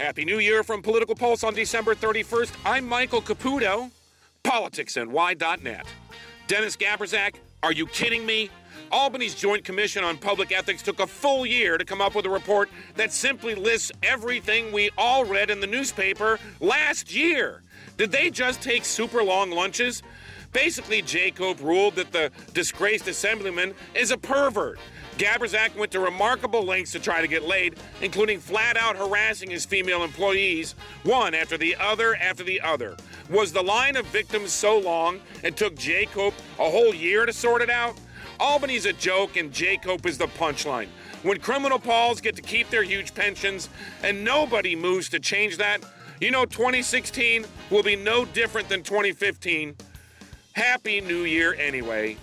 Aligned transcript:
Happy 0.00 0.24
New 0.24 0.38
Year 0.38 0.62
from 0.62 0.80
Political 0.80 1.14
Pulse 1.14 1.44
on 1.44 1.52
December 1.52 1.94
31st. 1.94 2.52
I'm 2.64 2.88
Michael 2.88 3.20
Caputo, 3.20 3.90
politicsny.net. 4.42 5.86
Dennis 6.46 6.74
Gabryszak, 6.74 7.34
are 7.62 7.72
you 7.72 7.86
kidding 7.86 8.24
me? 8.24 8.48
Albany's 8.90 9.34
Joint 9.34 9.62
Commission 9.62 10.02
on 10.02 10.16
Public 10.16 10.52
Ethics 10.52 10.80
took 10.80 11.00
a 11.00 11.06
full 11.06 11.44
year 11.44 11.76
to 11.76 11.84
come 11.84 12.00
up 12.00 12.14
with 12.14 12.24
a 12.24 12.30
report 12.30 12.70
that 12.96 13.12
simply 13.12 13.54
lists 13.54 13.92
everything 14.02 14.72
we 14.72 14.88
all 14.96 15.26
read 15.26 15.50
in 15.50 15.60
the 15.60 15.66
newspaper 15.66 16.38
last 16.60 17.14
year. 17.14 17.62
Did 18.00 18.12
they 18.12 18.30
just 18.30 18.62
take 18.62 18.86
super 18.86 19.22
long 19.22 19.50
lunches? 19.50 20.02
Basically, 20.54 21.02
JCOPE 21.02 21.60
ruled 21.60 21.96
that 21.96 22.12
the 22.12 22.30
disgraced 22.54 23.06
assemblyman 23.08 23.74
is 23.94 24.10
a 24.10 24.16
pervert. 24.16 24.78
Gabryszak 25.18 25.76
went 25.76 25.92
to 25.92 26.00
remarkable 26.00 26.64
lengths 26.64 26.92
to 26.92 26.98
try 26.98 27.20
to 27.20 27.28
get 27.28 27.42
laid, 27.42 27.74
including 28.00 28.40
flat 28.40 28.78
out 28.78 28.96
harassing 28.96 29.50
his 29.50 29.66
female 29.66 30.02
employees, 30.02 30.76
one 31.02 31.34
after 31.34 31.58
the 31.58 31.76
other 31.76 32.16
after 32.16 32.42
the 32.42 32.58
other. 32.62 32.96
Was 33.28 33.52
the 33.52 33.62
line 33.62 33.96
of 33.96 34.06
victims 34.06 34.50
so 34.50 34.78
long 34.78 35.20
it 35.42 35.58
took 35.58 35.74
JCOPE 35.74 36.32
a 36.58 36.70
whole 36.70 36.94
year 36.94 37.26
to 37.26 37.34
sort 37.34 37.60
it 37.60 37.68
out? 37.68 38.00
Albany's 38.40 38.86
a 38.86 38.94
joke 38.94 39.36
and 39.36 39.52
JCOPE 39.52 40.06
is 40.06 40.16
the 40.16 40.26
punchline. 40.26 40.88
When 41.22 41.38
criminal 41.38 41.78
pols 41.78 42.22
get 42.22 42.34
to 42.36 42.40
keep 42.40 42.70
their 42.70 42.82
huge 42.82 43.14
pensions 43.14 43.68
and 44.02 44.24
nobody 44.24 44.74
moves 44.74 45.10
to 45.10 45.20
change 45.20 45.58
that, 45.58 45.84
you 46.20 46.30
know 46.30 46.44
2016 46.44 47.44
will 47.70 47.82
be 47.82 47.96
no 47.96 48.24
different 48.26 48.68
than 48.68 48.82
2015. 48.82 49.74
Happy 50.52 51.00
New 51.00 51.24
Year 51.24 51.54
anyway. 51.54 52.16